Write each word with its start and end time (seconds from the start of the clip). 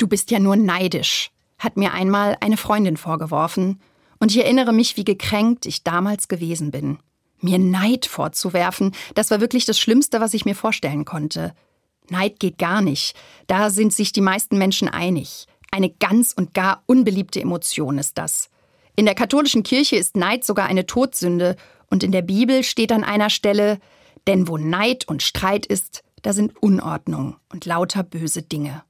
Du 0.00 0.06
bist 0.06 0.30
ja 0.30 0.38
nur 0.38 0.56
neidisch, 0.56 1.30
hat 1.58 1.76
mir 1.76 1.92
einmal 1.92 2.38
eine 2.40 2.56
Freundin 2.56 2.96
vorgeworfen, 2.96 3.82
und 4.18 4.30
ich 4.30 4.38
erinnere 4.38 4.72
mich, 4.72 4.96
wie 4.96 5.04
gekränkt 5.04 5.66
ich 5.66 5.84
damals 5.84 6.28
gewesen 6.28 6.70
bin. 6.70 6.98
Mir 7.40 7.58
Neid 7.58 8.06
vorzuwerfen, 8.06 8.92
das 9.14 9.30
war 9.30 9.42
wirklich 9.42 9.66
das 9.66 9.78
Schlimmste, 9.78 10.22
was 10.22 10.32
ich 10.32 10.46
mir 10.46 10.54
vorstellen 10.54 11.04
konnte. 11.04 11.54
Neid 12.08 12.40
geht 12.40 12.56
gar 12.56 12.80
nicht, 12.80 13.14
da 13.46 13.68
sind 13.68 13.92
sich 13.92 14.10
die 14.12 14.22
meisten 14.22 14.56
Menschen 14.56 14.88
einig. 14.88 15.46
Eine 15.70 15.90
ganz 15.90 16.32
und 16.32 16.54
gar 16.54 16.82
unbeliebte 16.86 17.42
Emotion 17.42 17.98
ist 17.98 18.16
das. 18.16 18.48
In 18.96 19.04
der 19.04 19.14
katholischen 19.14 19.64
Kirche 19.64 19.96
ist 19.96 20.16
Neid 20.16 20.44
sogar 20.44 20.66
eine 20.66 20.86
Todsünde, 20.86 21.56
und 21.90 22.02
in 22.02 22.12
der 22.12 22.22
Bibel 22.22 22.64
steht 22.64 22.90
an 22.90 23.04
einer 23.04 23.28
Stelle, 23.28 23.78
denn 24.26 24.48
wo 24.48 24.56
Neid 24.56 25.06
und 25.08 25.22
Streit 25.22 25.66
ist, 25.66 26.02
da 26.22 26.32
sind 26.32 26.56
Unordnung 26.62 27.36
und 27.52 27.66
lauter 27.66 28.02
böse 28.02 28.40
Dinge. 28.40 28.82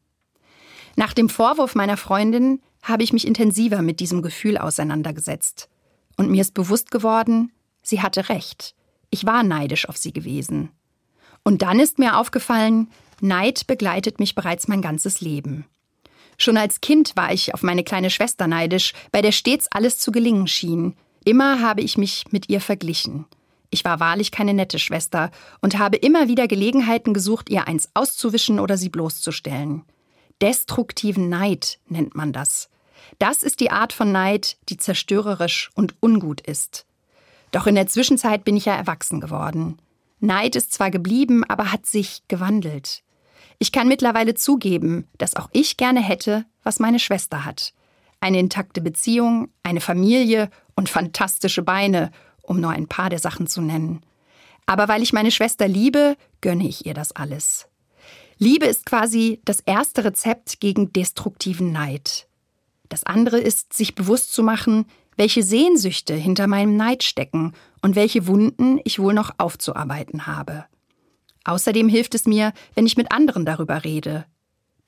Nach 1.01 1.15
dem 1.15 1.31
Vorwurf 1.31 1.75
meiner 1.75 1.97
Freundin 1.97 2.61
habe 2.83 3.03
ich 3.03 3.15
mich 3.15 3.27
intensiver 3.27 3.81
mit 3.81 4.01
diesem 4.01 4.21
Gefühl 4.21 4.59
auseinandergesetzt. 4.59 5.71
Und 6.19 6.31
mir 6.31 6.43
ist 6.43 6.53
bewusst 6.53 6.91
geworden, 6.91 7.53
sie 7.81 8.03
hatte 8.03 8.29
recht. 8.29 8.75
Ich 9.09 9.25
war 9.25 9.43
neidisch 9.43 9.89
auf 9.89 9.97
sie 9.97 10.13
gewesen. 10.13 10.69
Und 11.43 11.63
dann 11.63 11.81
ist 11.81 11.99
mir 11.99 12.19
aufgefallen, 12.19 12.91
Neid 13.23 13.67
begleitet 13.67 14.19
mich 14.19 14.35
bereits 14.35 14.69
mein 14.69 14.83
ganzes 14.83 15.23
Leben. 15.23 15.65
Schon 16.37 16.59
als 16.59 16.83
Kind 16.83 17.17
war 17.17 17.33
ich 17.33 17.55
auf 17.55 17.63
meine 17.63 17.83
kleine 17.83 18.11
Schwester 18.11 18.47
neidisch, 18.47 18.93
bei 19.11 19.23
der 19.23 19.33
stets 19.33 19.69
alles 19.71 19.97
zu 19.97 20.13
gelingen 20.13 20.49
schien. 20.49 20.97
Immer 21.25 21.63
habe 21.63 21.81
ich 21.81 21.97
mich 21.97 22.25
mit 22.31 22.51
ihr 22.51 22.61
verglichen. 22.61 23.25
Ich 23.71 23.87
war 23.87 24.01
wahrlich 24.01 24.33
keine 24.33 24.53
nette 24.53 24.79
Schwester 24.79 25.31
und 25.63 25.79
habe 25.79 25.97
immer 25.97 26.29
wieder 26.29 26.47
Gelegenheiten 26.47 27.15
gesucht, 27.15 27.49
ihr 27.49 27.67
eins 27.67 27.89
auszuwischen 27.95 28.61
oder 28.61 28.77
sie 28.77 28.91
bloßzustellen. 28.91 29.87
Destruktiven 30.43 31.29
Neid 31.29 31.79
nennt 31.89 32.15
man 32.15 32.33
das. 32.33 32.69
Das 33.19 33.43
ist 33.43 33.61
die 33.61 33.71
Art 33.71 33.93
von 33.93 34.13
Neid, 34.13 34.57
die 34.69 34.77
zerstörerisch 34.77 35.71
und 35.75 35.95
ungut 36.01 36.41
ist. 36.41 36.87
Doch 37.51 37.67
in 37.67 37.75
der 37.75 37.87
Zwischenzeit 37.87 38.45
bin 38.45 38.57
ich 38.57 38.65
ja 38.65 38.75
erwachsen 38.75 39.21
geworden. 39.21 39.79
Neid 40.21 40.57
ist 40.57 40.73
zwar 40.73 40.91
geblieben, 40.91 41.45
aber 41.45 41.73
hat 41.73 41.87
sich 41.87 42.23
gewandelt. 42.29 43.03
Ich 43.59 43.73
kann 43.73 43.89
mittlerweile 43.89 44.35
zugeben, 44.35 45.07
dass 45.19 45.37
auch 45.37 45.49
ich 45.53 45.77
gerne 45.77 46.01
hätte, 46.01 46.47
was 46.63 46.79
meine 46.79 46.99
Schwester 46.99 47.45
hat. 47.45 47.75
Eine 48.21 48.39
intakte 48.39 48.81
Beziehung, 48.81 49.49
eine 49.63 49.81
Familie 49.81 50.51
und 50.77 50.89
fantastische 50.89 51.63
Beine, 51.63 52.11
um 52.43 52.61
nur 52.61 52.71
ein 52.71 52.87
paar 52.87 53.11
der 53.11 53.19
Sachen 53.19 53.47
zu 53.47 53.61
nennen. 53.61 54.03
Aber 54.67 54.89
weil 54.89 55.03
ich 55.03 55.13
meine 55.13 55.31
Schwester 55.31 55.69
liebe, 55.69 56.17
gönne 56.41 56.69
ich 56.69 56.87
ihr 56.87 56.95
das 56.95 57.13
alles. 57.13 57.70
Liebe 58.43 58.65
ist 58.65 58.87
quasi 58.87 59.43
das 59.45 59.61
erste 59.61 60.03
Rezept 60.03 60.61
gegen 60.61 60.95
destruktiven 60.95 61.73
Neid. 61.73 62.27
Das 62.89 63.05
andere 63.05 63.39
ist, 63.39 63.75
sich 63.75 63.95
bewusst 63.95 64.33
zu 64.33 64.43
machen, 64.43 64.87
welche 65.19 65.43
Sehnsüchte 65.43 66.15
hinter 66.15 66.47
meinem 66.47 66.75
Neid 66.75 67.03
stecken 67.03 67.53
und 67.83 67.97
welche 67.97 68.27
Wunden 68.27 68.81
ich 68.85 68.99
wohl 68.99 69.13
noch 69.13 69.33
aufzuarbeiten 69.37 70.27
habe. 70.27 70.65
Außerdem 71.45 71.91
hilft 71.91 72.15
es 72.15 72.25
mir, 72.25 72.55
wenn 72.75 72.87
ich 72.87 72.97
mit 72.97 73.13
anderen 73.13 73.45
darüber 73.45 73.85
rede. 73.85 74.25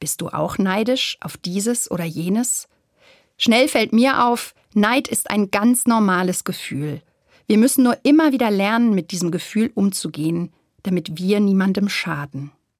Bist 0.00 0.22
du 0.22 0.28
auch 0.28 0.56
neidisch 0.56 1.18
auf 1.20 1.36
dieses 1.36 1.90
oder 1.90 2.04
jenes? 2.04 2.68
Schnell 3.36 3.68
fällt 3.68 3.92
mir 3.92 4.24
auf, 4.24 4.54
Neid 4.72 5.08
ist 5.08 5.28
ein 5.28 5.50
ganz 5.50 5.86
normales 5.86 6.44
Gefühl. 6.44 7.02
Wir 7.46 7.58
müssen 7.58 7.84
nur 7.84 7.98
immer 8.02 8.32
wieder 8.32 8.50
lernen, 8.50 8.94
mit 8.94 9.10
diesem 9.10 9.30
Gefühl 9.30 9.70
umzugehen, 9.74 10.54
damit 10.84 11.18
wir 11.18 11.38
niemandem 11.38 11.90
schaden. 11.90 12.50